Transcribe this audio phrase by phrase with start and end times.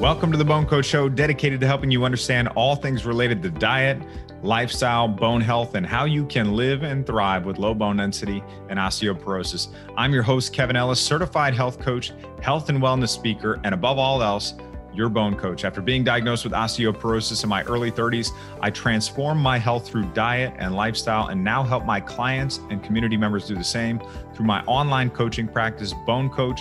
[0.00, 3.50] Welcome to the Bone Coach Show, dedicated to helping you understand all things related to
[3.50, 3.96] diet,
[4.42, 8.78] lifestyle, bone health, and how you can live and thrive with low bone density and
[8.78, 9.68] osteoporosis.
[9.96, 12.12] I'm your host, Kevin Ellis, certified health coach,
[12.42, 14.52] health and wellness speaker, and above all else,
[14.92, 15.64] your bone coach.
[15.64, 20.52] After being diagnosed with osteoporosis in my early 30s, I transformed my health through diet
[20.58, 24.00] and lifestyle and now help my clients and community members do the same
[24.34, 26.60] through my online coaching practice, Bone Coach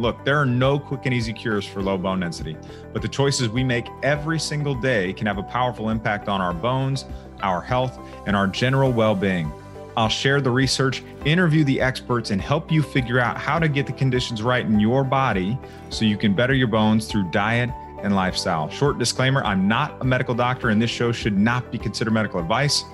[0.00, 2.56] Look, there are no quick and easy cures for low bone density,
[2.92, 6.54] but the choices we make every single day can have a powerful impact on our
[6.54, 7.04] bones,
[7.42, 9.50] our health, and our general well being.
[9.96, 13.86] I'll share the research, interview the experts, and help you figure out how to get
[13.86, 15.58] the conditions right in your body
[15.90, 17.70] so you can better your bones through diet
[18.02, 18.70] and lifestyle.
[18.70, 22.40] Short disclaimer I'm not a medical doctor, and this show should not be considered medical
[22.40, 22.84] advice.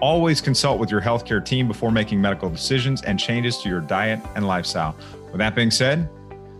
[0.00, 4.20] Always consult with your healthcare team before making medical decisions and changes to your diet
[4.36, 4.94] and lifestyle.
[5.30, 6.08] With that being said,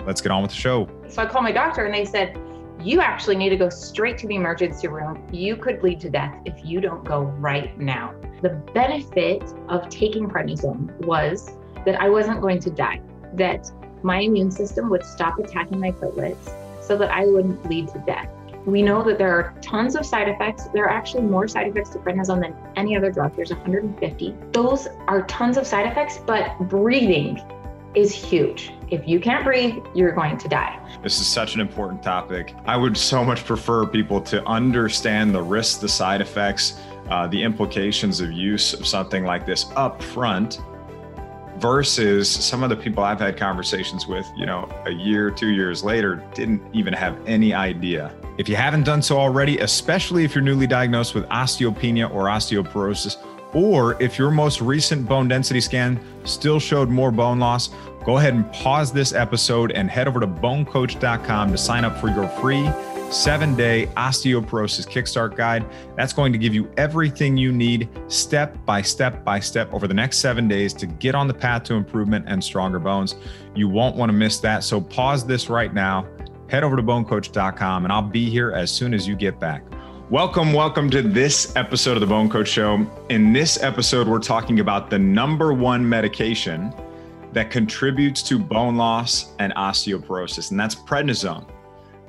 [0.07, 0.89] let's get on with the show.
[1.09, 2.39] So I called my doctor and they said,
[2.83, 5.27] You actually need to go straight to the emergency room.
[5.33, 8.15] You could bleed to death if you don't go right now.
[8.43, 11.51] The benefit of taking prednisone was
[11.85, 13.01] that I wasn't going to die,
[13.35, 13.71] that
[14.03, 18.29] my immune system would stop attacking my platelets so that I wouldn't bleed to death.
[18.65, 20.65] We know that there are tons of side effects.
[20.75, 23.35] There are actually more side effects to prednisone than any other drug.
[23.35, 24.35] There's 150.
[24.53, 27.41] Those are tons of side effects, but breathing
[27.95, 28.73] is huge.
[28.91, 30.79] If you can't breathe, you're going to die.
[31.03, 32.55] This is such an important topic.
[32.67, 37.43] I would so much prefer people to understand the risks, the side effects, uh, the
[37.43, 40.61] implications of use of something like this up front
[41.59, 45.83] versus some of the people I've had conversations with, you know, a year, two years
[45.83, 48.15] later, didn't even have any idea.
[48.39, 53.17] If you haven't done so already, especially if you're newly diagnosed with osteopenia or osteoporosis,
[53.53, 57.71] or if your most recent bone density scan still showed more bone loss,
[58.05, 62.09] go ahead and pause this episode and head over to bonecoach.com to sign up for
[62.09, 62.71] your free
[63.11, 65.65] seven day osteoporosis kickstart guide.
[65.97, 69.95] That's going to give you everything you need step by step by step over the
[69.95, 73.17] next seven days to get on the path to improvement and stronger bones.
[73.55, 74.65] You won't want to miss that.
[74.65, 76.07] So pause this right now,
[76.49, 79.63] head over to bonecoach.com, and I'll be here as soon as you get back.
[80.11, 82.87] Welcome, welcome to this episode of the Bone Coach Show.
[83.11, 86.73] In this episode, we're talking about the number one medication
[87.35, 91.47] that contributes to bone loss and osteoporosis, and that's prednisone.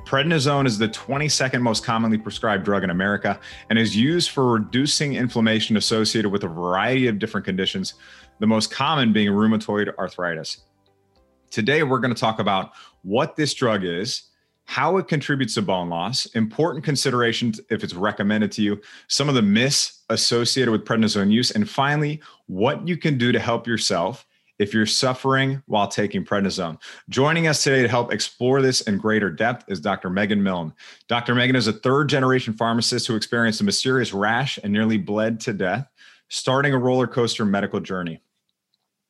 [0.06, 3.38] Prednisone is the 22nd most commonly prescribed drug in America
[3.70, 7.96] and is used for reducing inflammation associated with a variety of different conditions,
[8.40, 10.62] the most common being rheumatoid arthritis.
[11.52, 12.72] Today, we're going to talk about
[13.02, 14.28] what this drug is
[14.69, 19.34] how it contributes to bone loss, important considerations if it's recommended to you, some of
[19.34, 24.28] the myths associated with prednisone use, and finally, what you can do to help yourself
[24.59, 26.80] if you're suffering while taking prednisone.
[27.09, 30.12] Joining us today to help explore this in greater depth is Dr.
[30.12, 30.72] Megan Milne.
[31.07, 31.34] Dr.
[31.34, 35.51] Megan is a third generation pharmacist who experienced a mysterious rash and nearly bled to
[35.51, 35.90] death,
[36.28, 38.22] starting a roller coaster medical journey.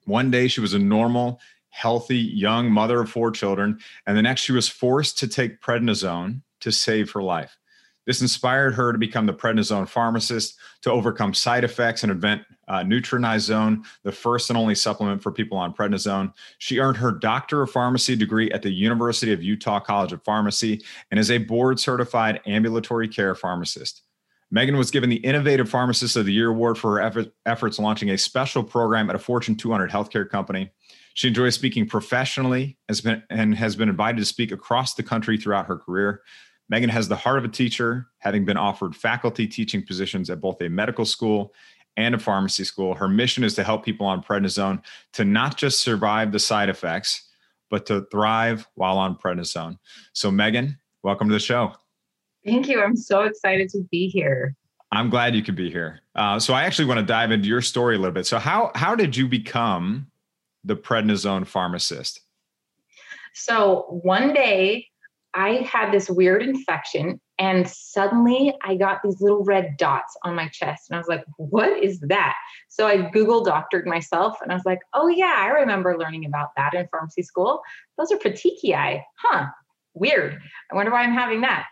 [0.06, 1.41] One day she was a normal
[1.79, 3.79] healthy young mother of four children.
[4.06, 7.57] And the next, she was forced to take prednisone to save her life.
[8.06, 12.79] This inspired her to become the prednisone pharmacist to overcome side effects and invent uh,
[12.79, 16.34] Nutrinizone, the first and only supplement for people on prednisone.
[16.57, 20.84] She earned her Doctor of Pharmacy degree at the University of Utah College of Pharmacy
[21.11, 24.01] and is a board certified ambulatory care pharmacist.
[24.51, 28.09] Megan was given the Innovative Pharmacist of the Year award for her effort, efforts launching
[28.09, 30.72] a special program at a Fortune 200 healthcare company.
[31.19, 35.38] She enjoys speaking professionally has been, and has been invited to speak across the country
[35.38, 36.22] throughout her career.
[36.69, 40.62] Megan has the heart of a teacher, having been offered faculty teaching positions at both
[40.62, 41.53] a medical school
[41.97, 42.94] and a pharmacy school.
[42.94, 44.81] Her mission is to help people on prednisone
[45.12, 47.29] to not just survive the side effects,
[47.69, 49.78] but to thrive while on prednisone.
[50.13, 51.74] So, Megan, welcome to the show.
[52.46, 52.81] Thank you.
[52.81, 54.56] I'm so excited to be here.
[54.94, 56.00] I'm glad you could be here.
[56.16, 58.25] Uh, so, I actually want to dive into your story a little bit.
[58.25, 60.09] So, how how did you become
[60.64, 62.22] the prednisone pharmacist?
[63.34, 64.88] So one day
[65.34, 70.50] I had this weird infection and suddenly I got these little red dots on my
[70.50, 70.90] chest.
[70.90, 72.35] And I was like, what is that?
[72.67, 76.50] So I Google doctored myself and I was like, oh, yeah, I remember learning about
[76.58, 77.61] that in pharmacy school.
[77.97, 79.02] Those are petechiae.
[79.17, 79.46] Huh,
[79.94, 80.41] weird.
[80.72, 81.67] I wonder why I'm having that.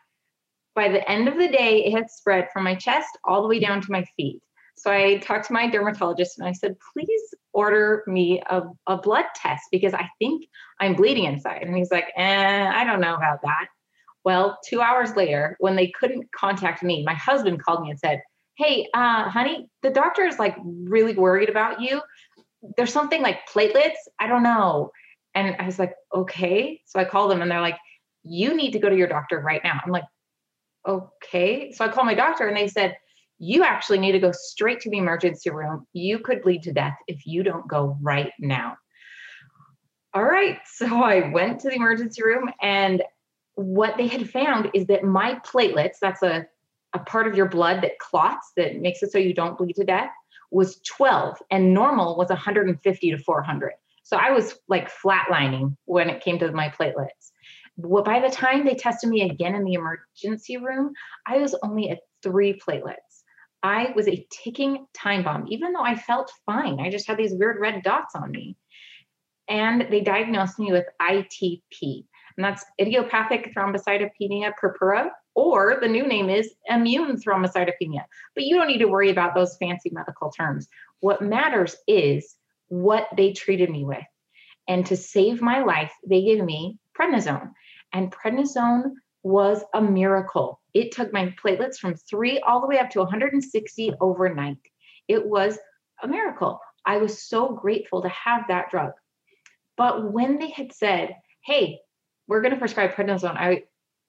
[0.74, 3.60] By the end of the day, it had spread from my chest all the way
[3.60, 4.42] down to my feet.
[4.78, 9.26] So I talked to my dermatologist and I said, please order me a, a blood
[9.34, 10.46] test because I think
[10.80, 11.64] I'm bleeding inside.
[11.64, 13.66] And he's like, eh, I don't know about that.
[14.24, 18.22] Well, two hours later, when they couldn't contact me, my husband called me and said,
[18.58, 22.00] Hey, uh, honey, the doctor is like really worried about you.
[22.76, 24.06] There's something like platelets.
[24.20, 24.92] I don't know.
[25.34, 26.82] And I was like, okay.
[26.86, 27.78] So I called them and they're like,
[28.24, 29.80] You need to go to your doctor right now.
[29.84, 30.06] I'm like,
[30.88, 31.72] okay.
[31.72, 32.96] So I call my doctor and they said,
[33.40, 35.86] you actually need to go straight to the emergency room.
[35.94, 38.78] You could bleed to death if you don't go right now.
[40.14, 40.60] All right.
[40.68, 43.04] So I went to the emergency room, and
[43.56, 46.46] what they had found is that my platelets, that's a,
[46.94, 49.84] a part of your blood that clots, that makes it so you don't bleed to
[49.84, 50.12] death,
[50.52, 53.72] was 12, and normal was 150 to 400.
[54.04, 57.32] So I was like flatlining when it came to my platelets.
[57.76, 60.94] Well, by the time they tested me again in the emergency room,
[61.26, 63.07] I was only at three platelets.
[63.64, 66.80] I was a ticking time bomb, even though I felt fine.
[66.80, 68.56] I just had these weird red dots on me.
[69.50, 72.06] And they diagnosed me with ITP,
[72.38, 78.04] and that's idiopathic thrombocytopenia purpura, or the new name is immune thrombocytopenia.
[78.36, 80.68] But you don't need to worry about those fancy medical terms.
[81.00, 82.36] What matters is
[82.68, 84.04] what they treated me with.
[84.68, 87.52] And to save my life, they gave me prednisone.
[87.94, 88.92] And prednisone
[89.28, 90.62] was a miracle.
[90.74, 94.58] It took my platelets from three all the way up to 160 overnight.
[95.08, 95.60] It was
[96.02, 96.62] a miracle.
[96.86, 98.94] I was so grateful to have that drug.
[99.76, 101.80] But when they had said, hey,
[102.28, 103.64] we're going to prescribe prednisone, I,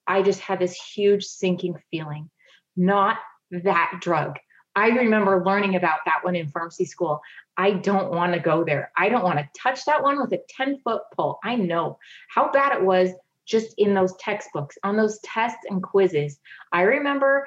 [0.07, 2.31] I just had this huge sinking feeling.
[2.77, 3.19] Not
[3.51, 4.39] that drug.
[4.77, 7.21] I remember learning about that one in pharmacy school.
[7.57, 8.93] I don't want to go there.
[8.97, 11.41] I don't want to touch that one with a 10 foot pole.
[11.43, 11.99] I know
[12.29, 13.11] how bad it was
[13.49, 16.39] just in those textbooks, on those tests and quizzes.
[16.73, 17.47] I remember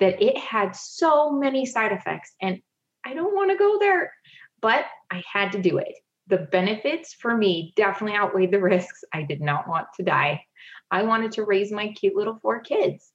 [0.00, 2.60] that it had so many side effects, and
[3.04, 4.12] I don't want to go there,
[4.60, 5.94] but I had to do it.
[6.26, 9.04] The benefits for me definitely outweighed the risks.
[9.12, 10.44] I did not want to die.
[10.90, 13.12] I wanted to raise my cute little four kids.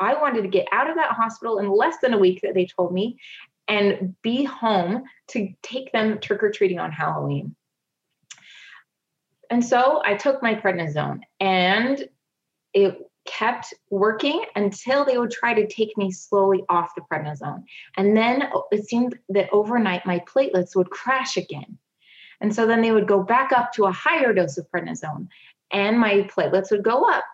[0.00, 2.66] I wanted to get out of that hospital in less than a week that they
[2.66, 3.18] told me
[3.68, 7.54] and be home to take them trick or treating on Halloween.
[9.50, 12.08] And so I took my prednisone and
[12.72, 17.64] it kept working until they would try to take me slowly off the prednisone.
[17.96, 21.78] And then it seemed that overnight my platelets would crash again.
[22.40, 25.28] And so then they would go back up to a higher dose of prednisone
[25.72, 27.24] and my platelets would go up.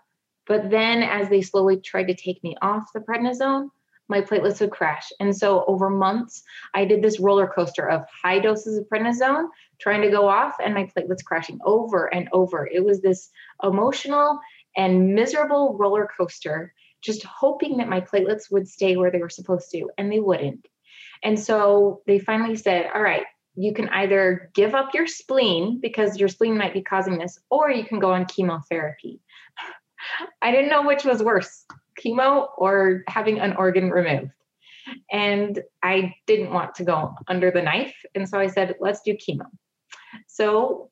[0.47, 3.71] But then as they slowly tried to take me off the prednisone,
[4.09, 5.11] my platelets would crash.
[5.21, 6.43] And so over months,
[6.75, 9.49] I did this roller coaster of high doses of prednisone
[9.81, 12.69] trying to go off and my platelets crashing over and over.
[12.71, 13.31] It was this
[13.63, 14.39] emotional
[14.77, 16.73] and miserable roller coaster,
[17.03, 20.67] just hoping that my platelets would stay where they were supposed to, and they wouldn't.
[21.23, 23.25] And so they finally said, All right,
[23.57, 27.71] you can either give up your spleen because your spleen might be causing this, or
[27.71, 29.21] you can go on chemotherapy.
[30.43, 31.67] I didn't know which was worse
[32.03, 34.33] chemo or having an organ removed.
[35.13, 37.95] And I didn't want to go under the knife.
[38.15, 39.47] And so I said, let's do chemo.
[40.27, 40.91] So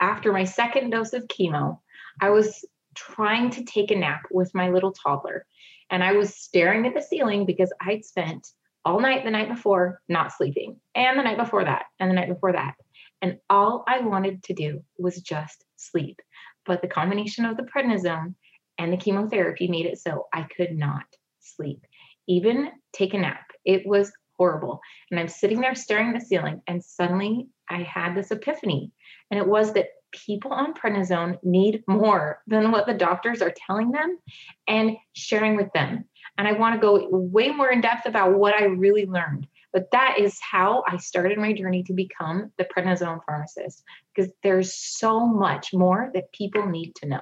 [0.00, 1.78] after my second dose of chemo,
[2.20, 5.46] I was trying to take a nap with my little toddler.
[5.90, 8.48] And I was staring at the ceiling because I'd spent
[8.84, 12.28] all night the night before not sleeping, and the night before that, and the night
[12.28, 12.74] before that.
[13.20, 16.20] And all I wanted to do was just sleep.
[16.64, 18.34] But the combination of the prednisone
[18.78, 21.04] and the chemotherapy made it so I could not
[21.40, 21.84] sleep,
[22.26, 23.50] even take a nap.
[23.64, 24.80] It was horrible.
[25.10, 28.92] And I'm sitting there staring at the ceiling, and suddenly I had this epiphany.
[29.30, 33.90] And it was that people on prednisone need more than what the doctors are telling
[33.90, 34.18] them
[34.66, 36.04] and sharing with them.
[36.38, 39.46] And I want to go way more in depth about what I really learned.
[39.72, 43.82] But that is how I started my journey to become the prednisone pharmacist
[44.14, 47.20] because there's so much more that people need to know.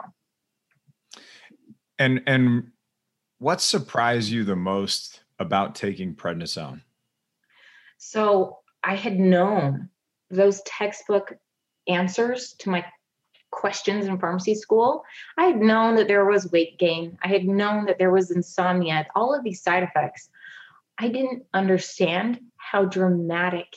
[1.99, 2.70] And and
[3.38, 6.82] what surprised you the most about taking prednisone?
[7.98, 9.90] So I had known
[10.30, 11.36] those textbook
[11.88, 12.84] answers to my
[13.50, 15.04] questions in pharmacy school.
[15.38, 17.18] I had known that there was weight gain.
[17.22, 20.28] I had known that there was insomnia, all of these side effects.
[20.98, 23.68] I didn't understand how dramatic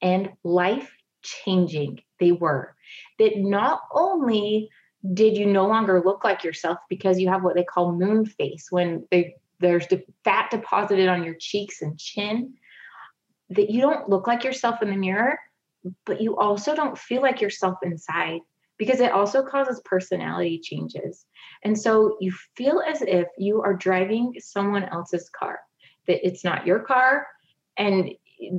[0.00, 2.74] and life changing they were.
[3.18, 4.70] That not only
[5.14, 8.66] did you no longer look like yourself because you have what they call moon face
[8.70, 12.54] when they, there's the fat deposited on your cheeks and chin
[13.54, 15.38] that you don't look like yourself in the mirror
[16.06, 18.40] but you also don't feel like yourself inside
[18.78, 21.24] because it also causes personality changes.
[21.62, 25.60] And so you feel as if you are driving someone else's car
[26.06, 27.26] that it's not your car
[27.76, 28.10] and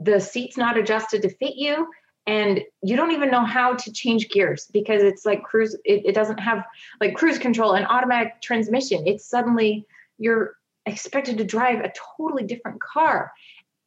[0.04, 1.88] the seat's not adjusted to fit you
[2.26, 6.16] and you don't even know how to change gears because it's like cruise it, it,
[6.16, 6.64] doesn't have
[7.02, 9.06] like cruise control and automatic transmission.
[9.06, 9.86] It's suddenly
[10.18, 13.34] you're expected to drive a totally different car.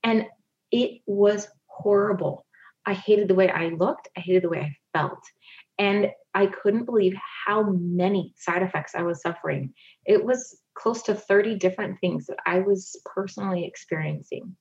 [0.04, 0.26] And
[0.70, 2.44] it was horrible
[2.84, 5.22] i hated the way i looked i hated the way i felt
[5.78, 7.14] And I couldn't believe
[7.46, 9.72] how many side effects I was suffering.
[10.04, 14.56] It was close to 30 different things that I was personally experiencing.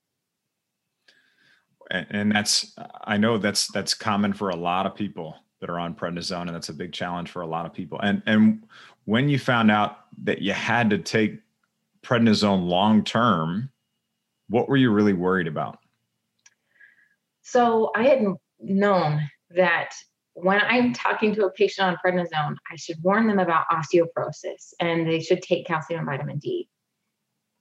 [1.92, 5.96] And that's, I know that's, that's common for a lot of people that are on
[5.96, 6.44] prednisone.
[6.44, 8.00] And that's a big challenge for a lot of people.
[8.02, 8.64] And, and
[9.06, 11.40] when you found out that you had to take
[12.02, 13.70] prednisone long term,
[14.50, 15.80] what were you really worried about?
[17.46, 18.24] So I had
[18.60, 19.22] known
[19.52, 19.92] that
[20.34, 25.08] when I'm talking to a patient on prednisone, I should warn them about osteoporosis and
[25.08, 26.68] they should take calcium and vitamin D.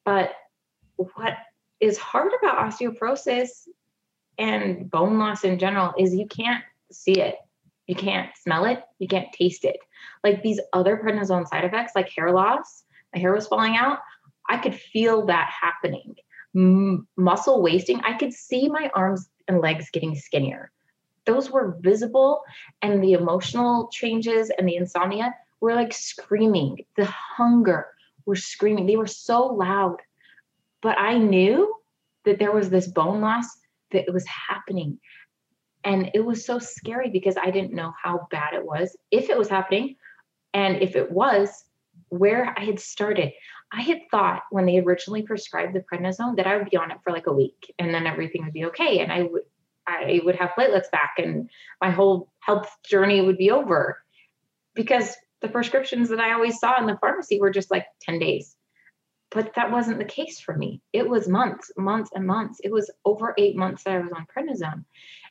[0.07, 0.33] But
[0.97, 1.35] what
[1.81, 3.69] is hard about osteoporosis
[4.39, 7.37] and bone loss in general is you can't see it.
[7.87, 8.83] You can't smell it.
[8.99, 9.77] You can't taste it.
[10.25, 13.99] Like these other prednisone side effects, like hair loss, my hair was falling out.
[14.49, 16.15] I could feel that happening.
[16.57, 18.01] M- muscle wasting.
[18.01, 20.71] I could see my arms and legs getting skinnier.
[21.27, 22.43] Those were visible
[22.83, 26.85] and the emotional changes and the insomnia were like screaming.
[26.97, 27.89] The hunger
[28.27, 28.87] were screaming.
[28.87, 29.97] They were so loud.
[30.83, 31.75] But i knew
[32.25, 33.47] that there was this bone loss
[33.93, 34.99] that was happening.
[35.83, 39.39] And it was so scary because i didn't know how bad it was if it
[39.39, 39.97] was happening
[40.53, 41.65] and if it was
[42.09, 43.33] where i had started
[43.73, 46.99] i had thought when they originally prescribed the prednisone that i would be on it
[47.03, 49.43] for like a week and then everything would be okay and i would
[49.87, 54.03] I would have platelets back and my whole health journey would be over
[54.75, 58.57] because the prescriptions that I always saw in the pharmacy were just like 10 days.
[59.31, 60.81] But that wasn't the case for me.
[60.93, 62.61] It was months, months, and months.
[62.63, 64.85] It was over eight months that I was on prednisone.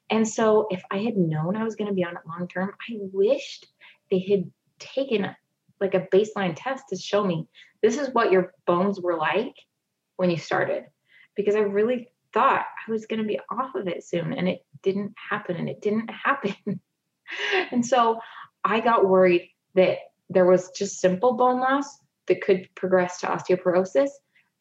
[0.09, 2.73] And so if I had known I was going to be on it long term,
[2.89, 3.65] I wished
[4.11, 5.35] they had taken
[5.79, 7.47] like a baseline test to show me
[7.83, 9.53] this is what your bones were like
[10.15, 10.85] when you started.
[11.35, 14.65] Because I really thought I was going to be off of it soon and it
[14.81, 16.55] didn't happen and it didn't happen.
[17.71, 18.19] and so
[18.63, 19.97] I got worried that
[20.29, 21.85] there was just simple bone loss
[22.27, 24.09] that could progress to osteoporosis.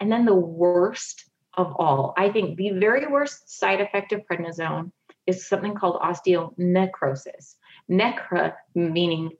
[0.00, 1.24] And then the worst
[1.54, 4.90] of all, I think the very worst side effect of prednisone
[5.26, 7.54] is something called osteonecrosis.
[7.90, 9.30] Necra meaning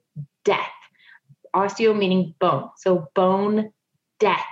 [0.45, 0.71] death,
[1.55, 2.69] osteo meaning bone.
[2.77, 3.71] So bone
[4.19, 4.45] death.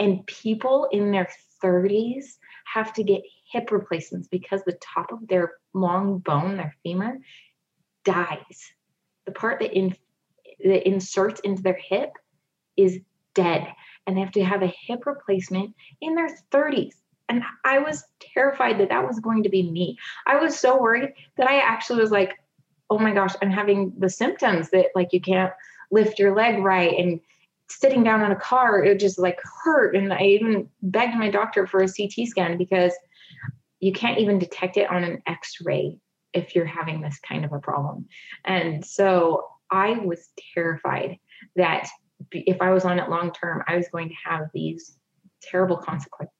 [0.00, 1.28] And people in their
[1.62, 2.24] 30s
[2.72, 7.18] have to get hip replacements because the top of their long bone, their femur,
[8.04, 8.72] dies.
[9.26, 9.96] The part that, in,
[10.64, 12.10] that inserts into their hip
[12.76, 13.00] is
[13.34, 13.66] dead,
[14.06, 16.94] and they have to have a hip replacement in their 30s.
[17.28, 19.98] And I was terrified that that was going to be me.
[20.26, 22.34] I was so worried that I actually was like,
[22.90, 25.52] oh my gosh, I'm having the symptoms that like you can't
[25.90, 27.20] lift your leg right and
[27.70, 29.94] sitting down in a car, it just like hurt.
[29.94, 32.92] And I even begged my doctor for a CT scan because
[33.80, 35.98] you can't even detect it on an x ray
[36.32, 38.06] if you're having this kind of a problem.
[38.44, 41.18] And so I was terrified
[41.56, 41.88] that
[42.32, 44.96] if I was on it long term, I was going to have these
[45.42, 46.34] terrible consequences.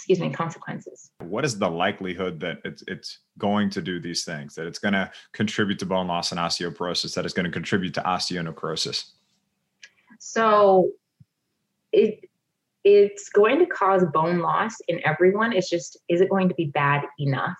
[0.00, 1.10] Excuse me, consequences.
[1.18, 4.54] What is the likelihood that it's it's going to do these things?
[4.54, 7.14] That it's going to contribute to bone loss and osteoporosis?
[7.14, 9.10] That it's going to contribute to osteonecrosis?
[10.18, 10.88] So
[11.92, 12.30] it
[12.82, 15.52] it's going to cause bone loss in everyone.
[15.52, 17.58] It's just is it going to be bad enough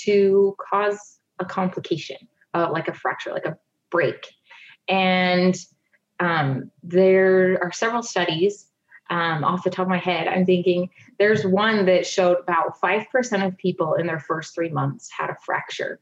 [0.00, 2.16] to cause a complication,
[2.54, 3.56] uh, like a fracture, like a
[3.88, 4.26] break?
[4.88, 5.56] And
[6.18, 8.67] um, there are several studies.
[9.10, 13.46] Um, off the top of my head, I'm thinking there's one that showed about 5%
[13.46, 15.98] of people in their first three months had a fracture.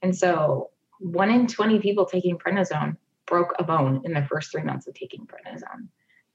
[0.00, 4.62] And so one in 20 people taking prednisone broke a bone in the first three
[4.62, 5.88] months of taking prednisone.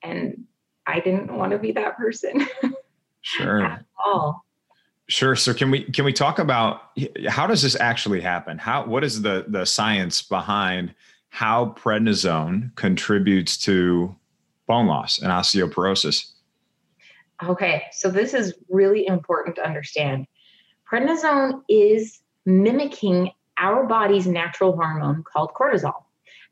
[0.03, 0.45] And
[0.85, 2.47] I didn't want to be that person.
[3.21, 3.61] Sure.
[3.65, 4.45] at all.
[5.09, 5.35] Sure.
[5.35, 6.91] So can we can we talk about
[7.27, 8.57] how does this actually happen?
[8.57, 10.95] How what is the the science behind
[11.29, 14.15] how prednisone contributes to
[14.67, 16.31] bone loss and osteoporosis?
[17.43, 20.27] Okay, so this is really important to understand.
[20.89, 26.03] Prednisone is mimicking our body's natural hormone called cortisol.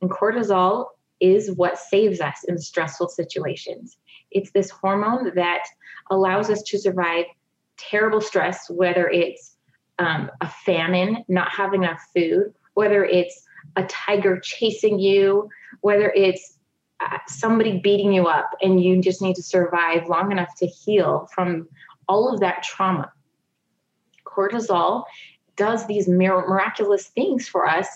[0.02, 0.88] And cortisol
[1.20, 3.98] is what saves us in stressful situations.
[4.32, 5.64] It's this hormone that
[6.10, 7.26] allows us to survive
[7.78, 9.56] terrible stress, whether it's
[10.00, 13.44] um, a famine, not having enough food, whether it's
[13.76, 15.50] a tiger chasing you,
[15.82, 16.58] whether it's
[17.28, 21.68] somebody beating you up and you just need to survive long enough to heal from
[22.08, 23.12] all of that trauma.
[24.26, 25.04] Cortisol
[25.56, 27.88] does these miraculous things for us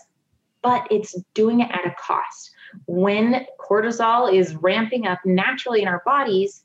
[0.65, 2.49] but it's doing it at a cost.
[2.87, 6.63] When cortisol is ramping up naturally in our bodies,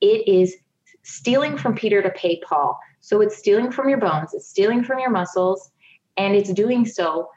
[0.00, 0.54] it is
[1.02, 2.78] stealing from Peter to pay Paul.
[3.00, 5.72] So it's stealing from your bones, it's stealing from your muscles,
[6.16, 7.30] and it's doing so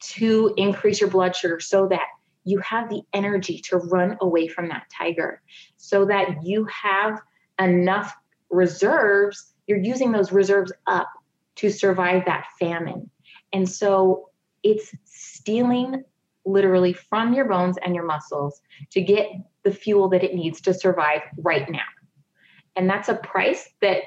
[0.00, 2.08] to increase your blood sugar so that
[2.44, 5.42] you have the energy to run away from that tiger,
[5.76, 7.20] so that you have
[7.60, 8.14] enough
[8.50, 9.54] reserves.
[9.66, 11.08] You're using those reserves up
[11.56, 13.10] to survive that famine.
[13.52, 14.30] And so
[14.62, 16.04] it's stealing
[16.44, 18.60] literally from your bones and your muscles
[18.90, 19.28] to get
[19.62, 21.80] the fuel that it needs to survive right now.
[22.76, 24.02] And that's a price that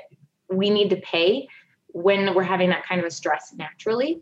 [0.50, 1.48] we need to pay
[1.88, 4.22] when we're having that kind of a stress naturally.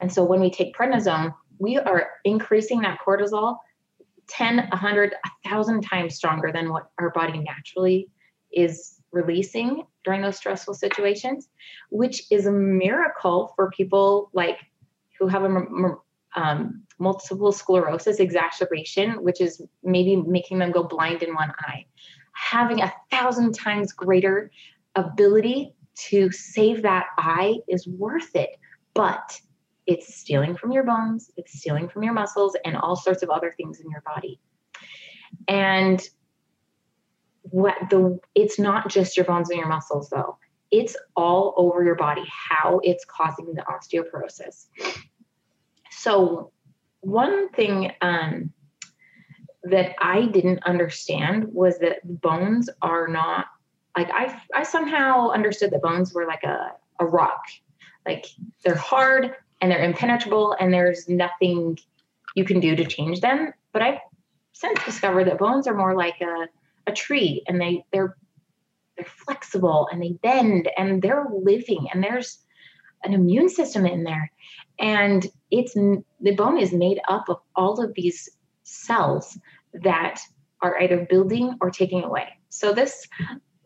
[0.00, 3.58] And so when we take prednisone, we are increasing that cortisol
[4.28, 8.08] 10, 100, 1,000 times stronger than what our body naturally
[8.52, 11.48] is releasing during those stressful situations,
[11.90, 14.58] which is a miracle for people like
[15.18, 15.96] who have a
[16.36, 21.86] um, multiple sclerosis exacerbation, which is maybe making them go blind in one eye.
[22.32, 24.50] Having a thousand times greater
[24.96, 28.50] ability to save that eye is worth it,
[28.94, 29.40] but
[29.86, 33.52] it's stealing from your bones, it's stealing from your muscles, and all sorts of other
[33.56, 34.40] things in your body.
[35.48, 36.00] And
[37.42, 40.38] what the it's not just your bones and your muscles though.
[40.70, 44.66] It's all over your body how it's causing the osteoporosis.
[45.90, 46.50] So
[47.00, 48.52] one thing um,
[49.64, 53.46] that I didn't understand was that bones are not
[53.96, 57.42] like I I somehow understood that bones were like a a rock,
[58.06, 58.26] like
[58.64, 61.78] they're hard and they're impenetrable and there's nothing
[62.34, 63.52] you can do to change them.
[63.72, 63.98] But I've
[64.52, 66.46] since discovered that bones are more like a
[66.86, 68.16] a tree and they they're
[68.96, 72.38] they're flexible and they bend and they're living and there's
[73.02, 74.30] an immune system in there
[74.78, 78.30] and it's the bone is made up of all of these
[78.62, 79.38] cells
[79.82, 80.20] that
[80.62, 83.06] are either building or taking away so this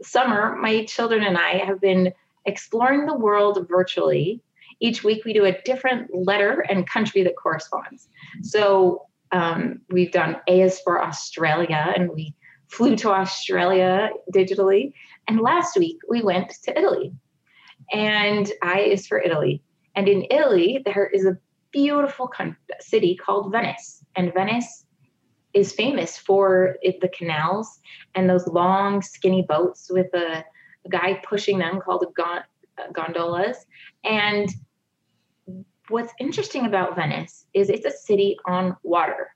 [0.03, 2.13] summer my children and i have been
[2.47, 4.41] exploring the world virtually
[4.81, 8.09] each week we do a different letter and country that corresponds
[8.43, 12.35] so um, we've done a is for australia and we
[12.69, 14.93] flew to australia digitally
[15.27, 17.13] and last week we went to italy
[17.93, 19.63] and i is for italy
[19.99, 21.37] and in Italy, there is a
[21.73, 22.31] beautiful
[22.79, 24.05] city called Venice.
[24.15, 24.85] And Venice
[25.55, 27.81] is famous for it, the canals
[28.15, 30.45] and those long, skinny boats with a,
[30.85, 32.39] a guy pushing them called uh,
[32.93, 33.67] gondolas.
[34.05, 34.49] And
[35.89, 39.35] what's interesting about Venice is it's a city on water.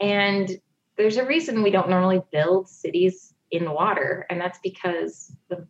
[0.00, 0.50] And
[0.96, 5.66] there's a reason we don't normally build cities in water, and that's because the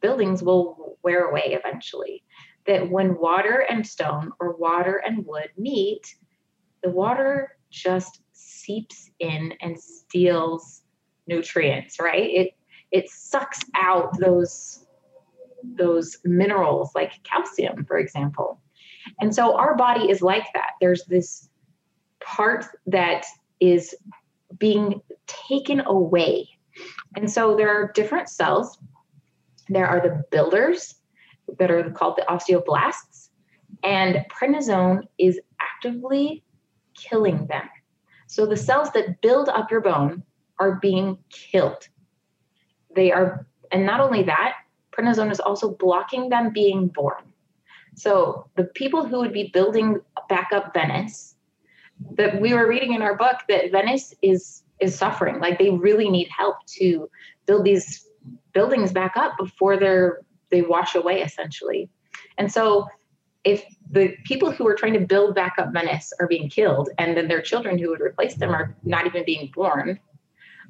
[0.00, 2.22] buildings will wear away eventually
[2.66, 6.14] that when water and stone or water and wood meet,
[6.82, 10.82] the water just seeps in and steals
[11.26, 12.30] nutrients, right?
[12.30, 12.54] It
[12.90, 14.86] it sucks out those
[15.62, 18.60] those minerals like calcium, for example.
[19.20, 20.72] And so our body is like that.
[20.80, 21.48] There's this
[22.20, 23.24] part that
[23.60, 23.94] is
[24.58, 26.48] being taken away.
[27.16, 28.78] And so there are different cells.
[29.68, 30.94] There are the builders,
[31.58, 33.30] that are called the osteoblasts,
[33.82, 36.44] and prednisone is actively
[36.94, 37.68] killing them.
[38.26, 40.22] So the cells that build up your bone
[40.58, 41.88] are being killed.
[42.94, 44.54] They are, and not only that,
[44.92, 47.27] prednisone is also blocking them being born.
[47.98, 51.34] So the people who would be building back up Venice,
[52.12, 55.40] that we were reading in our book that Venice is is suffering.
[55.40, 57.10] Like they really need help to
[57.46, 58.06] build these
[58.52, 61.90] buildings back up before they're they wash away essentially.
[62.38, 62.86] And so
[63.42, 67.16] if the people who are trying to build back up Venice are being killed and
[67.16, 69.98] then their children who would replace them are not even being born,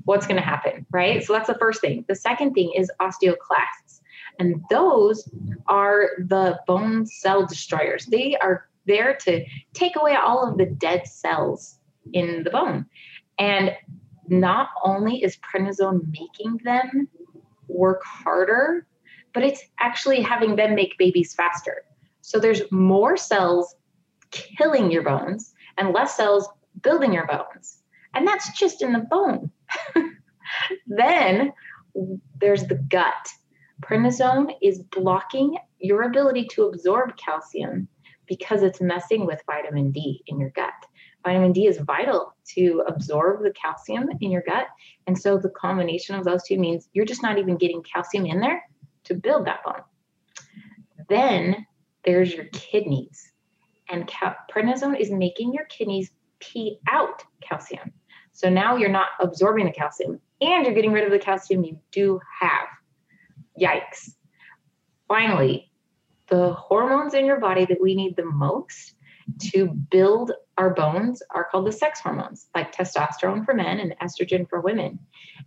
[0.05, 1.23] what's going to happen, right?
[1.23, 2.07] So that's the first thing.
[2.09, 3.98] The second thing is osteoclasts.
[4.39, 5.29] And those
[5.67, 8.07] are the bone cell destroyers.
[8.07, 11.79] They are there to take away all of the dead cells
[12.13, 12.87] in the bone.
[13.39, 13.73] And
[14.29, 17.09] not only is prednisone making them
[17.69, 18.87] work harder,
[19.33, 21.85] but it's actually having them make babies faster.
[22.23, 23.75] So there's more cells
[24.31, 26.49] killing your bones and less cells
[26.83, 27.83] building your bones.
[28.15, 29.51] And that's just in the bone.
[30.87, 31.53] then
[32.41, 33.29] there's the gut.
[33.83, 37.89] Prednisone is blocking your ability to absorb calcium
[38.27, 40.73] because it's messing with vitamin D in your gut.
[41.25, 44.67] Vitamin D is vital to absorb the calcium in your gut.
[45.07, 48.41] And so the combination of those two means you're just not even getting calcium in
[48.41, 48.63] there
[49.05, 49.83] to build that bone.
[51.09, 51.67] Then
[52.05, 53.33] there's your kidneys.
[53.91, 56.11] And ca- prednisone is making your kidneys
[56.41, 57.93] pee out calcium.
[58.33, 61.79] So now you're not absorbing the calcium and you're getting rid of the calcium you
[61.91, 62.69] do have.
[63.59, 64.15] Yikes.
[65.07, 65.71] Finally,
[66.29, 68.95] the hormones in your body that we need the most
[69.39, 74.49] to build our bones are called the sex hormones, like testosterone for men and estrogen
[74.49, 74.99] for women.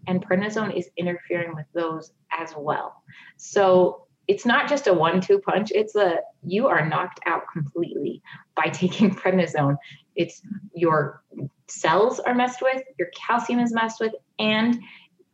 [0.08, 3.04] And prednisone is interfering with those as well.
[3.38, 8.22] So it's not just a one two punch, it's a you are knocked out completely
[8.56, 9.78] by taking prednisone.
[10.16, 10.42] It's
[10.74, 11.24] your
[11.68, 14.80] cells are messed with, your calcium is messed with, and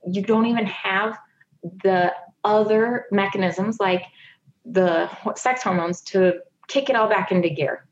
[0.09, 1.17] you don't even have
[1.83, 2.13] the
[2.43, 4.03] other mechanisms like
[4.65, 7.85] the sex hormones to kick it all back into gear.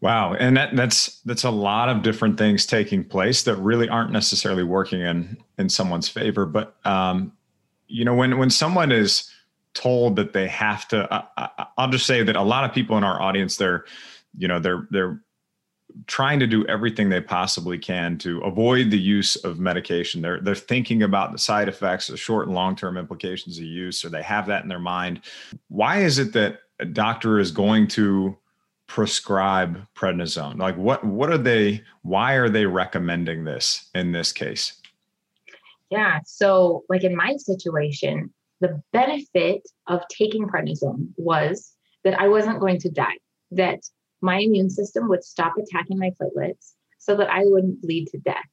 [0.00, 4.12] Wow, and that, that's that's a lot of different things taking place that really aren't
[4.12, 6.46] necessarily working in in someone's favor.
[6.46, 7.32] But um,
[7.88, 9.28] you know, when when someone is
[9.74, 13.04] told that they have to, I, I'll just say that a lot of people in
[13.04, 13.84] our audience, they're,
[14.36, 15.20] you know, they're they're
[16.06, 20.22] trying to do everything they possibly can to avoid the use of medication.
[20.22, 24.04] They're they're thinking about the side effects, the short and long term implications of use,
[24.04, 25.22] or they have that in their mind.
[25.68, 28.36] Why is it that a doctor is going to
[28.86, 30.58] prescribe prednisone?
[30.58, 31.82] Like what what are they?
[32.02, 34.80] Why are they recommending this in this case?
[35.90, 36.20] Yeah.
[36.26, 41.74] So, like in my situation, the benefit of taking prednisone was
[42.04, 43.16] that I wasn't going to die.
[43.52, 43.80] That
[44.20, 48.48] my immune system would stop attacking my platelets so that I wouldn't bleed to death.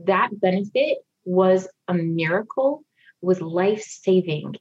[0.00, 2.84] That benefit was a miracle,
[3.22, 4.56] was life saving.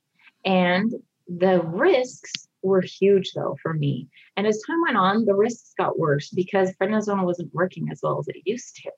[0.46, 0.94] And
[1.28, 4.08] the risks were huge though for me.
[4.38, 8.20] And as time went on, the risks got worse because prednisone wasn't working as well
[8.20, 8.92] as it used to.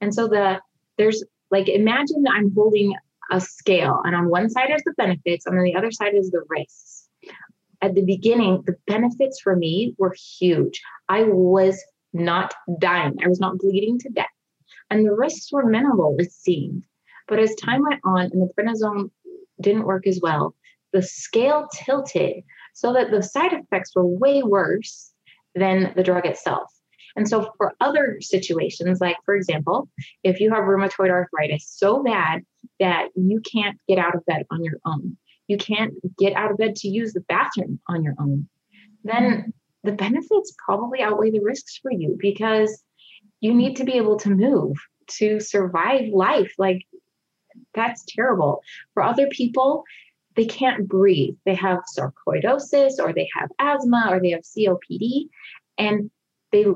[0.00, 0.60] And so the
[0.98, 2.94] there's like imagine I'm holding
[3.30, 6.30] a scale and on one side is the benefits and on the other side is
[6.30, 6.99] the risks
[7.82, 10.80] at the beginning, the benefits for me were huge.
[11.08, 14.26] I was not dying, I was not bleeding to death.
[14.90, 16.84] And the risks were minimal, it seemed.
[17.28, 19.10] But as time went on and the prednisone
[19.60, 20.54] didn't work as well,
[20.92, 22.42] the scale tilted
[22.74, 25.12] so that the side effects were way worse
[25.54, 26.70] than the drug itself.
[27.16, 29.88] And so, for other situations, like for example,
[30.22, 32.42] if you have rheumatoid arthritis so bad
[32.78, 35.16] that you can't get out of bed on your own,
[35.50, 38.48] you can't get out of bed to use the bathroom on your own,
[39.02, 42.84] then the benefits probably outweigh the risks for you because
[43.40, 44.76] you need to be able to move
[45.08, 46.52] to survive life.
[46.56, 46.86] Like,
[47.74, 48.62] that's terrible.
[48.94, 49.82] For other people,
[50.36, 51.34] they can't breathe.
[51.44, 55.24] They have sarcoidosis or they have asthma or they have COPD
[55.78, 56.12] and
[56.52, 56.66] they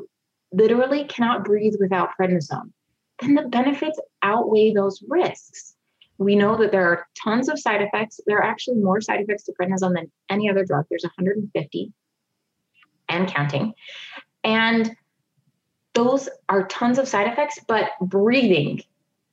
[0.53, 2.73] literally cannot breathe without prednisone.
[3.21, 5.74] Then the benefits outweigh those risks
[6.19, 8.21] we know that there are tons of side effects.
[8.27, 10.87] There are actually more side effects to prednisone than any other drug.
[10.89, 11.93] There's 150
[13.09, 13.75] and counting.
[14.43, 14.95] And
[15.95, 18.83] those are tons of side effects, but breathing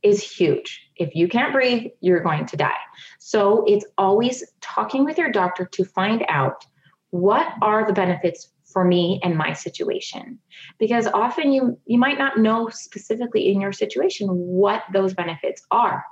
[0.04, 0.82] is huge.
[0.96, 2.80] If you can't breathe, you're going to die.
[3.20, 6.66] So it's always talking with your doctor to find out
[7.12, 10.40] what are the benefits for me and my situation
[10.80, 16.06] because often you you might not know specifically in your situation what those benefits are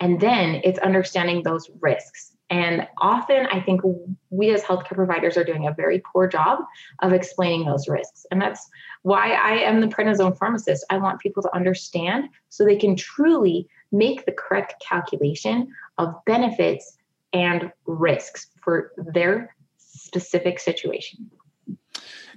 [0.00, 2.32] and then it's understanding those risks.
[2.48, 3.82] And often I think
[4.30, 6.60] we as healthcare providers are doing a very poor job
[6.98, 8.26] of explaining those risks.
[8.30, 8.68] And that's
[9.02, 10.84] why I am the prednisone pharmacist.
[10.90, 16.96] I want people to understand so they can truly make the correct calculation of benefits
[17.32, 21.30] and risks for their specific situation.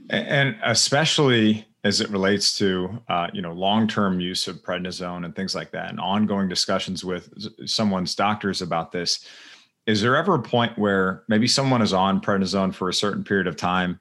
[0.09, 5.55] And especially as it relates to uh, you know long-term use of prednisone and things
[5.55, 7.33] like that and ongoing discussions with
[7.65, 9.25] someone's doctors about this
[9.85, 13.47] is there ever a point where maybe someone is on prednisone for a certain period
[13.47, 13.99] of time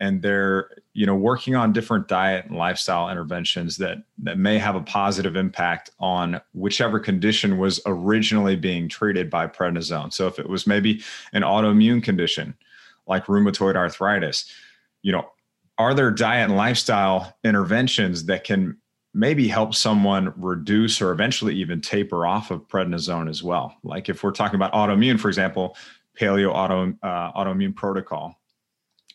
[0.00, 4.76] and they're you know working on different diet and lifestyle interventions that that may have
[4.76, 10.12] a positive impact on whichever condition was originally being treated by prednisone?
[10.12, 12.54] So if it was maybe an autoimmune condition
[13.06, 14.52] like rheumatoid arthritis
[15.02, 15.28] you know
[15.78, 18.76] are there diet and lifestyle interventions that can
[19.12, 23.76] maybe help someone reduce or eventually even taper off of prednisone as well?
[23.82, 25.76] Like if we're talking about autoimmune, for example,
[26.18, 28.38] paleo auto, uh, autoimmune protocol,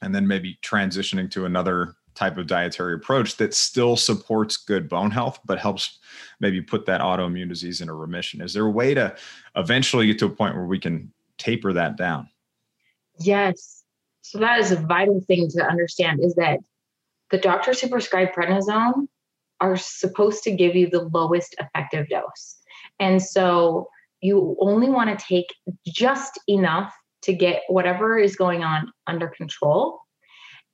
[0.01, 5.11] and then maybe transitioning to another type of dietary approach that still supports good bone
[5.11, 5.99] health, but helps
[6.41, 8.41] maybe put that autoimmune disease into remission.
[8.41, 9.15] Is there a way to
[9.55, 12.29] eventually get to a point where we can taper that down?
[13.19, 13.78] Yes,
[14.29, 16.59] so that is a vital thing to understand is that
[17.31, 19.07] the doctors who prescribe prednisone
[19.59, 22.57] are supposed to give you the lowest effective dose.
[22.99, 23.87] And so
[24.21, 25.47] you only want to take
[25.87, 29.99] just enough to get whatever is going on under control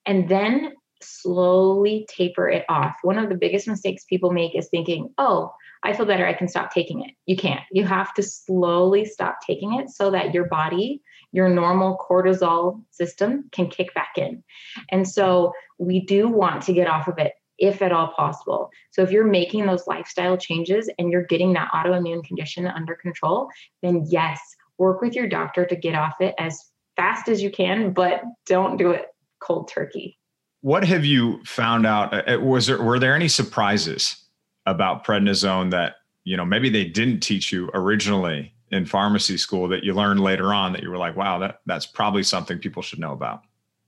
[0.06, 2.96] and then slowly taper it off.
[3.04, 5.54] One of the biggest mistakes people make is thinking, oh,
[5.86, 6.26] I feel better.
[6.26, 7.12] I can stop taking it.
[7.28, 7.62] You can't.
[7.72, 13.46] You have to slowly stop taking it so that your body, your normal cortisol system
[13.52, 14.44] can kick back in.
[14.92, 18.70] And so we do want to get off of it if at all possible.
[18.92, 23.48] So if you're making those lifestyle changes and you're getting that autoimmune condition under control,
[23.82, 24.42] then yes,
[24.78, 26.60] work with your doctor to get off it as
[26.96, 29.06] fast as you can, but don't do it
[29.40, 30.18] cold turkey.
[30.62, 32.14] What have you found out?
[32.14, 34.25] Uh, uh, was there were there any surprises
[34.66, 39.84] about prednisone that you know maybe they didn't teach you originally in pharmacy school that
[39.84, 43.00] you learned later on that you were like, wow, that that's probably something people should
[43.00, 43.42] know about?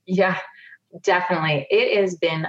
[0.06, 0.38] Yeah,
[1.02, 1.66] definitely.
[1.70, 2.46] It has been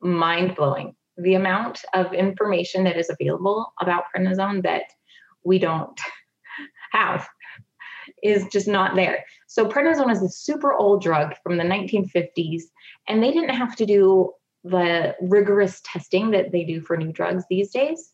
[0.00, 4.82] mind blowing the amount of information that is available about prednisone that
[5.44, 5.98] we don't
[6.92, 7.26] have
[8.22, 9.24] is just not there.
[9.46, 12.64] So prednisone is a super old drug from the 1950s,
[13.08, 14.32] and they didn't have to do
[14.70, 18.12] the rigorous testing that they do for new drugs these days.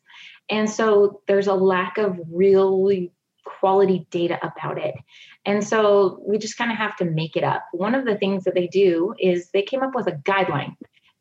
[0.51, 3.13] And so there's a lack of really
[3.45, 4.95] quality data about it.
[5.45, 7.65] And so we just kind of have to make it up.
[7.73, 10.77] One of the things that they do is they came up with a guideline,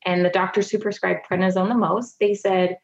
[0.05, 2.77] and the doctors who prescribed prednisone the most, they said,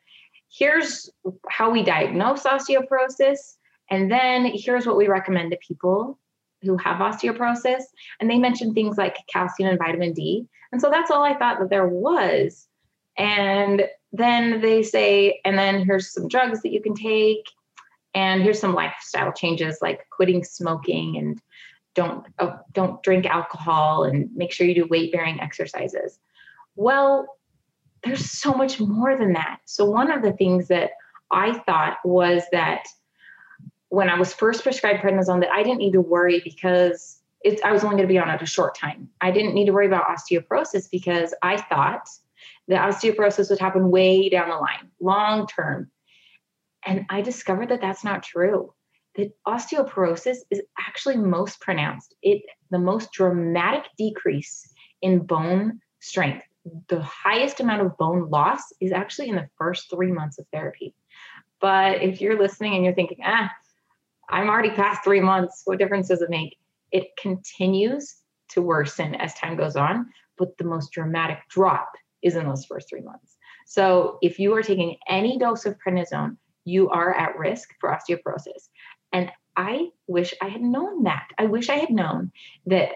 [0.49, 1.09] here's
[1.49, 3.57] how we diagnose osteoporosis
[3.89, 6.17] and then here's what we recommend to people
[6.61, 7.83] who have osteoporosis.
[8.19, 10.47] And they mentioned things like calcium and vitamin D.
[10.71, 12.67] And so that's all I thought that there was.
[13.17, 17.45] And then they say, and then here's some drugs that you can take.
[18.13, 21.41] And here's some lifestyle changes like quitting smoking and
[21.93, 26.19] don't oh, don't drink alcohol and make sure you do weight bearing exercises.
[26.75, 27.27] Well,
[28.03, 29.59] there's so much more than that.
[29.65, 30.91] So one of the things that
[31.31, 32.85] I thought was that
[33.89, 37.71] when I was first prescribed prednisone that I didn't need to worry because it's, I
[37.71, 39.09] was only going to be on it a short time.
[39.21, 42.07] I didn't need to worry about osteoporosis because I thought
[42.67, 45.89] that osteoporosis would happen way down the line, long term.
[46.85, 48.73] And I discovered that that's not true.
[49.15, 52.13] That osteoporosis is actually most pronounced.
[52.21, 56.45] It the most dramatic decrease in bone strength.
[56.89, 60.93] The highest amount of bone loss is actually in the first three months of therapy.
[61.59, 63.49] But if you're listening and you're thinking, ah,
[64.29, 65.61] I'm already past three months.
[65.65, 66.57] What difference does it make?
[66.91, 68.15] It continues
[68.49, 72.89] to worsen as time goes on, but the most dramatic drop is in those first
[72.89, 73.37] three months.
[73.65, 78.69] So if you are taking any dose of prednisone, you are at risk for osteoporosis.
[79.13, 81.27] And I wish I had known that.
[81.37, 82.31] I wish I had known
[82.65, 82.89] that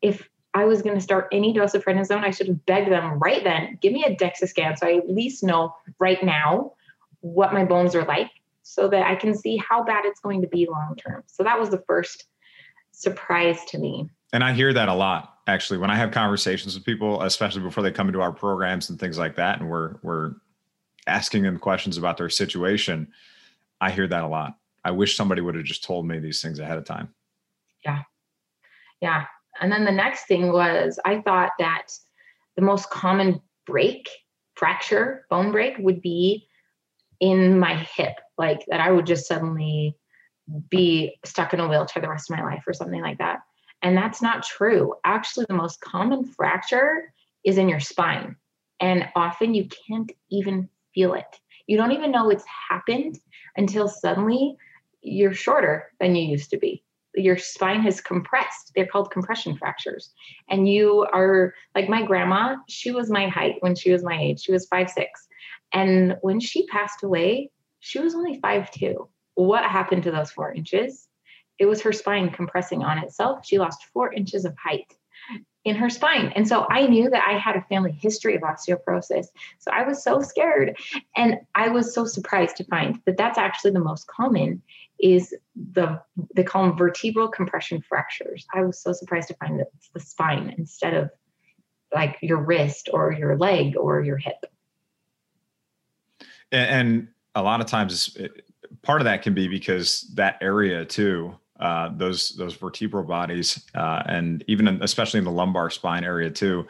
[0.00, 3.18] if I was going to start any dose of prednisone, I should have begged them
[3.18, 6.72] right then, give me a DEXA scan so I at least know right now
[7.20, 8.30] what my bones are like
[8.70, 11.24] so that I can see how bad it's going to be long term.
[11.26, 12.26] So that was the first
[12.92, 14.08] surprise to me.
[14.32, 17.82] And I hear that a lot actually when I have conversations with people, especially before
[17.82, 20.34] they come into our programs and things like that, and we're we're
[21.06, 23.08] asking them questions about their situation.
[23.80, 24.56] I hear that a lot.
[24.84, 27.08] I wish somebody would have just told me these things ahead of time.
[27.84, 28.02] Yeah.
[29.00, 29.24] Yeah.
[29.60, 31.88] And then the next thing was I thought that
[32.56, 34.08] the most common break,
[34.54, 36.46] fracture, bone break would be
[37.20, 39.96] in my hip, like that I would just suddenly
[40.68, 43.40] be stuck in a wheelchair the rest of my life or something like that.
[43.82, 44.94] And that's not true.
[45.04, 47.12] Actually, the most common fracture
[47.44, 48.36] is in your spine.
[48.80, 51.38] And often you can't even feel it.
[51.66, 53.18] You don't even know it's happened
[53.56, 54.56] until suddenly
[55.02, 56.82] you're shorter than you used to be.
[57.14, 58.72] Your spine has compressed.
[58.74, 60.12] They're called compression fractures.
[60.48, 64.40] And you are like my grandma, she was my height when she was my age.
[64.40, 65.26] She was five six.
[65.72, 67.50] And when she passed away,
[67.80, 69.08] she was only five two.
[69.34, 71.08] What happened to those four inches?
[71.58, 73.44] It was her spine compressing on itself.
[73.44, 74.94] She lost four inches of height
[75.64, 76.32] in her spine.
[76.34, 79.26] And so I knew that I had a family history of osteoporosis.
[79.58, 80.78] So I was so scared.
[81.16, 84.62] And I was so surprised to find that that's actually the most common
[84.98, 85.34] is
[85.72, 86.00] the
[86.34, 88.46] they call them vertebral compression fractures.
[88.54, 91.10] I was so surprised to find that it's the spine instead of
[91.94, 94.46] like your wrist or your leg or your hip
[96.52, 98.16] and a lot of times
[98.82, 104.02] part of that can be because that area too uh, those those vertebral bodies uh,
[104.06, 106.66] and even in, especially in the lumbar spine area too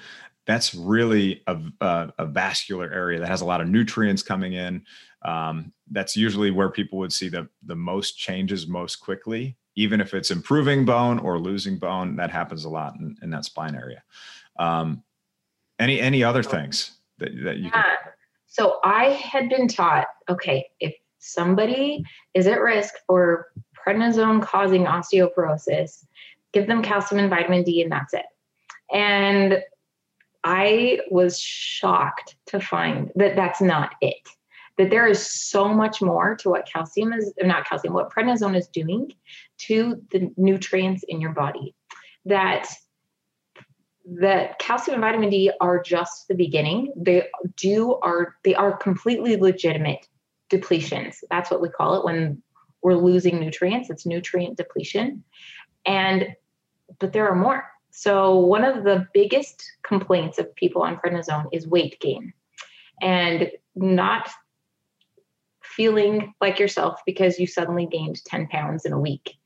[0.46, 4.82] that's really a, a, a, vascular area that has a lot of nutrients coming in.
[5.22, 10.14] Um, that's usually where people would see the the most changes most quickly even if
[10.14, 14.02] it's improving bone or losing bone that happens a lot in, in that spine area.
[14.58, 15.02] Um,
[15.78, 17.82] any any other things that, that you yeah.
[17.82, 18.12] Can-
[18.60, 26.04] so I had been taught okay, if somebody is at risk for prednisone causing osteoporosis,
[26.52, 28.26] give them calcium and vitamin D, and that's it.
[28.92, 29.62] And
[30.44, 34.28] I was shocked to find that that's not it.
[34.80, 38.66] that there is so much more to what calcium is, not calcium, what prednisone is
[38.68, 39.12] doing
[39.58, 41.74] to the nutrients in your body.
[42.24, 42.66] That
[44.18, 46.92] that calcium and vitamin D are just the beginning.
[46.96, 50.08] They do are they are completely legitimate
[50.50, 51.16] depletions.
[51.30, 52.42] That's what we call it when
[52.82, 53.88] we're losing nutrients.
[53.90, 55.22] It's nutrient depletion.
[55.86, 56.34] And
[56.98, 57.64] but there are more.
[57.90, 62.32] So one of the biggest complaints of people on prednisone is weight gain
[63.00, 64.28] and not
[65.62, 69.36] feeling like yourself because you suddenly gained 10 pounds in a week.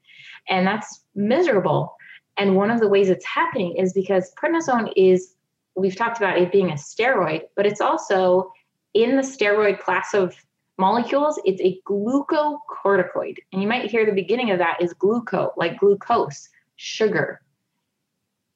[0.48, 1.96] And that's miserable.
[2.36, 5.34] And one of the ways it's happening is because prednisone is,
[5.76, 8.52] we've talked about it being a steroid, but it's also
[8.92, 10.34] in the steroid class of
[10.78, 13.36] molecules, it's a glucocorticoid.
[13.52, 17.40] And you might hear the beginning of that is gluco, like glucose, sugar.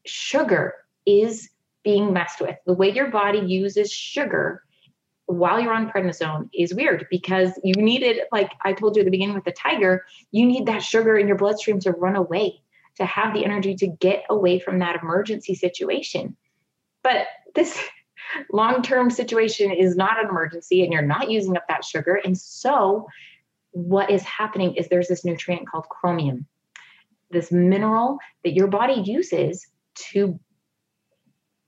[0.06, 0.74] Sugar
[1.06, 1.50] is
[1.84, 2.56] being messed with.
[2.66, 4.64] The way your body uses sugar
[5.26, 9.10] while you're on prednisone is weird because you needed, like I told you at the
[9.10, 12.62] beginning with the tiger, you need that sugar in your bloodstream to run away,
[12.98, 16.36] to have the energy to get away from that emergency situation.
[17.02, 17.78] But this
[18.52, 22.20] long term situation is not an emergency and you're not using up that sugar.
[22.22, 23.06] And so,
[23.70, 26.46] what is happening is there's this nutrient called chromium,
[27.30, 29.66] this mineral that your body uses
[30.12, 30.38] to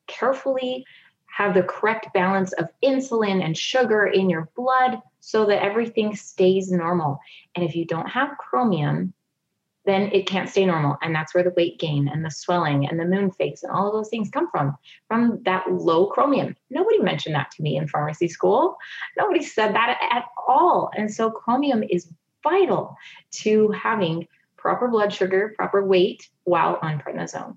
[0.06, 0.84] carefully
[1.26, 6.72] have the correct balance of insulin and sugar in your blood so that everything stays
[6.72, 7.18] normal.
[7.54, 9.12] And if you don't have chromium,
[9.90, 10.96] then it can't stay normal.
[11.02, 13.88] And that's where the weight gain and the swelling and the moon face and all
[13.88, 14.76] of those things come from,
[15.08, 16.56] from that low chromium.
[16.70, 18.76] Nobody mentioned that to me in pharmacy school.
[19.18, 20.90] Nobody said that at all.
[20.96, 22.08] And so chromium is
[22.42, 22.96] vital
[23.32, 27.56] to having proper blood sugar, proper weight while on prednisone.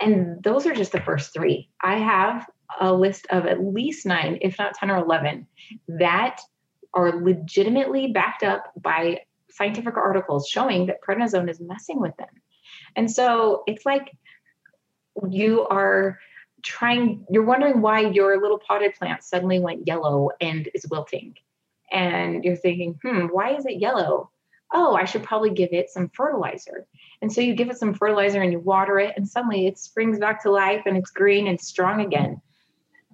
[0.00, 1.68] And those are just the first three.
[1.82, 2.46] I have
[2.80, 5.46] a list of at least nine, if not 10 or 11,
[5.88, 6.40] that
[6.94, 9.20] are legitimately backed up by
[9.56, 12.28] scientific articles showing that prednisone is messing with them.
[12.94, 14.12] And so it's like
[15.28, 16.18] you are
[16.62, 21.34] trying, you're wondering why your little potted plant suddenly went yellow and is wilting.
[21.90, 24.30] And you're thinking, hmm, why is it yellow?
[24.72, 26.86] Oh, I should probably give it some fertilizer.
[27.22, 30.18] And so you give it some fertilizer and you water it, and suddenly it springs
[30.18, 32.40] back to life and it's green and strong again.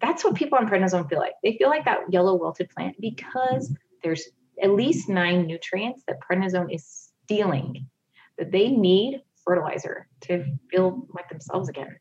[0.01, 1.35] That's what people on prednisone feel like.
[1.43, 4.31] They feel like that yellow wilted plant because there's
[4.63, 7.87] at least nine nutrients that prednisone is stealing
[8.39, 11.97] that they need fertilizer to feel like themselves again.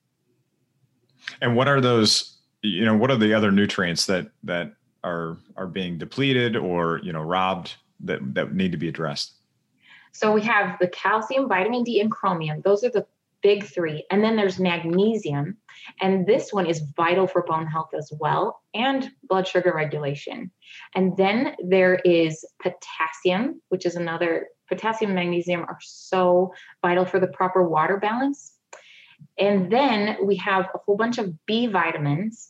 [1.41, 5.67] And what are those, you know, what are the other nutrients that that are are
[5.67, 9.33] being depleted or, you know, robbed that that need to be addressed?
[10.13, 12.61] So we have the calcium, vitamin D, and chromium.
[12.61, 13.05] Those are the
[13.41, 14.05] big three.
[14.11, 15.57] And then there's magnesium.
[15.99, 20.51] And this one is vital for bone health as well and blood sugar regulation.
[20.95, 27.19] And then there is potassium, which is another potassium and magnesium are so vital for
[27.19, 28.53] the proper water balance.
[29.37, 32.49] And then we have a whole bunch of B vitamins.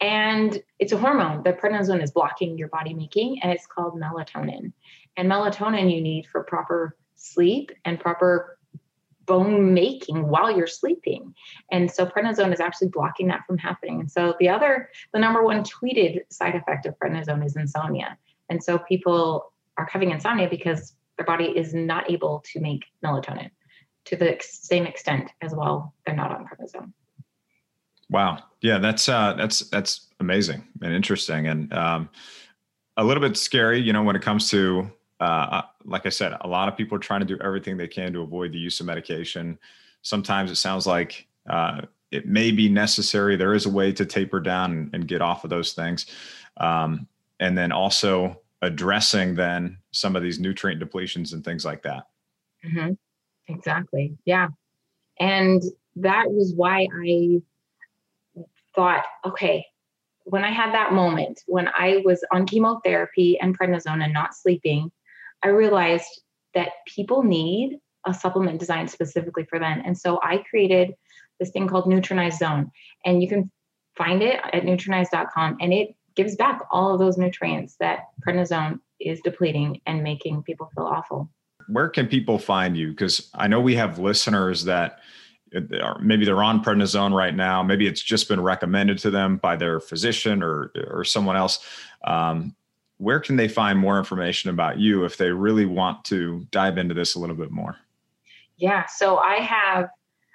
[0.00, 4.72] And it's a hormone that prednisone is blocking your body making, and it's called melatonin.
[5.16, 8.58] And melatonin you need for proper sleep and proper
[9.26, 11.34] bone making while you're sleeping.
[11.70, 14.00] And so prednisone is actually blocking that from happening.
[14.00, 18.16] And so the other, the number one tweeted side effect of prednisone is insomnia.
[18.48, 23.50] And so people are having insomnia because their body is not able to make melatonin
[24.04, 26.92] to the same extent as well they're not on prednisone.
[28.10, 28.38] Wow.
[28.60, 32.08] Yeah, that's uh that's that's amazing and interesting and um
[32.96, 34.90] a little bit scary, you know, when it comes to
[35.22, 38.12] uh, like I said, a lot of people are trying to do everything they can
[38.12, 39.58] to avoid the use of medication.
[40.02, 43.36] Sometimes it sounds like uh, it may be necessary.
[43.36, 46.06] There is a way to taper down and, and get off of those things.
[46.56, 47.06] Um,
[47.38, 52.08] and then also addressing then some of these nutrient depletions and things like that.
[52.64, 52.92] Mm-hmm.
[53.46, 54.16] Exactly.
[54.24, 54.48] Yeah.
[55.20, 55.62] And
[55.96, 57.42] that was why I
[58.74, 59.66] thought, okay,
[60.24, 64.90] when I had that moment when I was on chemotherapy and prednisone and not sleeping,
[65.42, 66.22] I realized
[66.54, 69.82] that people need a supplement designed specifically for them.
[69.84, 70.94] And so I created
[71.38, 72.70] this thing called Nutrinize Zone.
[73.04, 73.50] And you can
[73.96, 79.20] find it at nutrinize.com and it gives back all of those nutrients that prednisone is
[79.20, 81.30] depleting and making people feel awful.
[81.68, 82.90] Where can people find you?
[82.90, 85.00] Because I know we have listeners that
[85.82, 87.62] are, maybe they're on prednisone right now.
[87.62, 91.64] Maybe it's just been recommended to them by their physician or or someone else.
[92.04, 92.56] Um,
[93.02, 96.94] where can they find more information about you if they really want to dive into
[96.94, 97.76] this a little bit more?
[98.58, 99.88] Yeah, so I have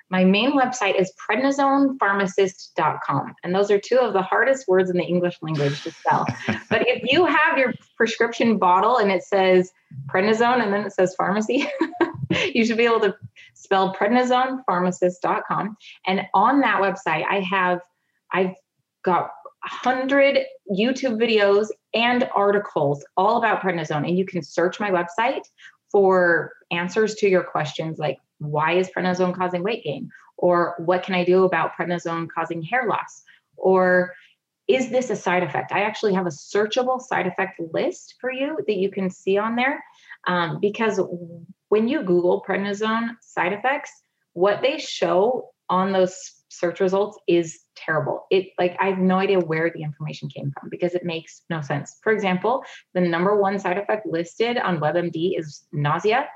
[0.09, 3.35] My main website is prednisonepharmacist.com.
[3.43, 6.25] And those are two of the hardest words in the English language to spell.
[6.69, 9.71] but if you have your prescription bottle and it says
[10.07, 11.67] prednisone and then it says pharmacy,
[12.53, 13.15] you should be able to
[13.53, 15.75] spell prednisonepharmacist.com.
[16.05, 17.81] And on that website, I have,
[18.31, 18.55] I've
[19.03, 19.31] got
[19.69, 20.39] 100
[20.71, 24.07] YouTube videos and articles all about prednisone.
[24.07, 25.43] And you can search my website
[25.91, 30.09] for answers to your questions like why is prednisone causing weight gain?
[30.37, 33.23] Or what can I do about prednisone causing hair loss?
[33.55, 34.13] Or
[34.67, 35.71] is this a side effect?
[35.71, 39.55] I actually have a searchable side effect list for you that you can see on
[39.55, 39.83] there.
[40.27, 40.99] Um, because
[41.69, 43.91] when you Google prednisone side effects,
[44.33, 48.25] what they show on those search results is terrible.
[48.29, 51.61] It like I have no idea where the information came from because it makes no
[51.61, 51.97] sense.
[52.01, 52.63] For example,
[52.93, 56.27] the number one side effect listed on WebMD is nausea,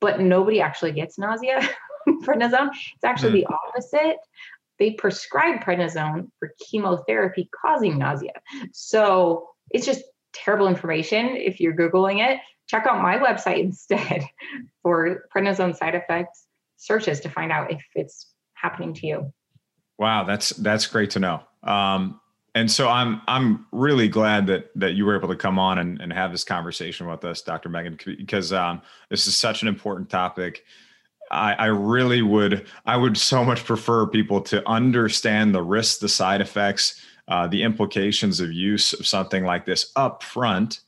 [0.00, 1.60] but nobody actually gets nausea
[2.08, 2.70] prednisone.
[2.94, 3.46] It's actually mm.
[3.46, 4.16] the opposite.
[4.78, 8.32] They prescribe prednisone for chemotherapy causing nausea.
[8.72, 12.40] So it's just terrible information if you're Googling it.
[12.66, 14.24] Check out my website instead
[14.82, 19.32] for prednisone side effects searches to find out if it's happening to you.
[20.00, 21.42] Wow, that's that's great to know.
[21.62, 22.20] Um,
[22.54, 26.00] and so I'm I'm really glad that that you were able to come on and,
[26.00, 27.68] and have this conversation with us, Dr.
[27.68, 28.80] Megan, because um,
[29.10, 30.64] this is such an important topic.
[31.30, 36.08] I, I really would I would so much prefer people to understand the risks, the
[36.08, 36.98] side effects,
[37.28, 40.80] uh, the implications of use of something like this up front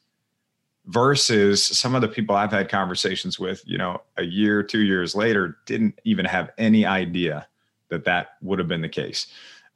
[0.87, 5.15] versus some of the people I've had conversations with, you know, a year, two years
[5.15, 7.47] later, didn't even have any idea
[7.93, 9.27] that that would have been the case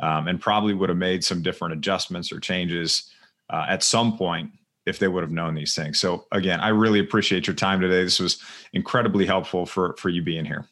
[0.01, 3.11] um, and probably would have made some different adjustments or changes
[3.51, 4.51] uh, at some point
[4.87, 6.01] if they would have known these things.
[6.01, 8.03] So again, I really appreciate your time today.
[8.03, 8.43] This was
[8.73, 10.67] incredibly helpful for for you being here.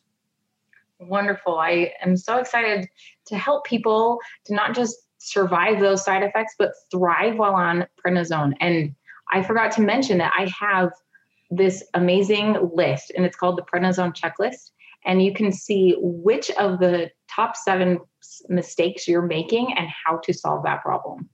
[1.01, 1.59] Wonderful.
[1.59, 2.89] I am so excited
[3.27, 8.55] to help people to not just survive those side effects, but thrive while on prednisone.
[8.61, 8.95] And
[9.33, 10.93] I forgot to mention that I have
[11.51, 14.71] this amazing list, and it's called the prednisone checklist
[15.05, 17.99] and you can see which of the top seven
[18.49, 21.29] mistakes you're making and how to solve that problem.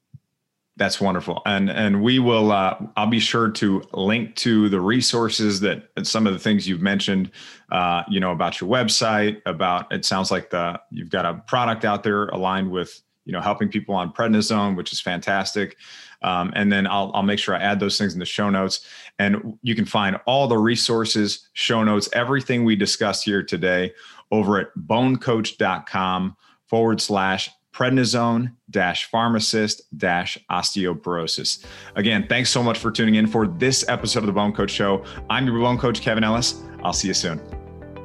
[0.76, 2.52] That's wonderful, and and we will.
[2.52, 6.80] Uh, I'll be sure to link to the resources that some of the things you've
[6.80, 7.30] mentioned.
[7.70, 9.42] Uh, you know about your website.
[9.44, 13.40] About it sounds like the you've got a product out there aligned with you know
[13.40, 15.76] helping people on prednisone, which is fantastic.
[16.22, 18.86] Um, and then I'll, I'll make sure I add those things in the show notes.
[19.18, 23.92] And you can find all the resources, show notes, everything we discussed here today
[24.30, 31.64] over at bonecoach.com forward slash prednisone dash pharmacist dash osteoporosis.
[31.96, 35.04] Again, thanks so much for tuning in for this episode of the Bone Coach Show.
[35.28, 36.62] I'm your Bone Coach, Kevin Ellis.
[36.82, 37.59] I'll see you soon.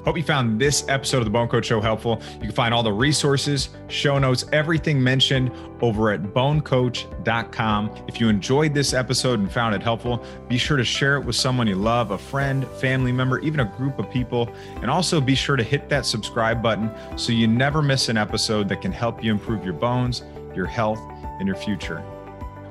[0.06, 2.22] Hope you found this episode of the Bone Coach Show helpful.
[2.36, 5.51] You can find all the resources, show notes, everything mentioned
[5.82, 8.03] over at bonecoach.com.
[8.08, 11.36] If you enjoyed this episode and found it helpful, be sure to share it with
[11.36, 14.47] someone you love, a friend, family member, even a group of people.
[14.76, 18.70] And also be sure to hit that subscribe button so you never miss an episode
[18.70, 20.22] that can help you improve your bones,
[20.53, 20.99] your health,
[21.39, 22.03] and your future.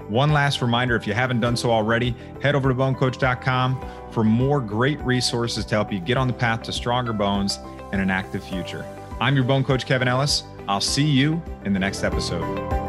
[0.09, 4.61] One last reminder if you haven't done so already, head over to bonecoach.com for more
[4.61, 7.59] great resources to help you get on the path to stronger bones
[7.93, 8.85] and an active future.
[9.21, 10.45] I'm your bone coach, Kevin Ellis.
[10.69, 12.84] I'll see you in the next episode.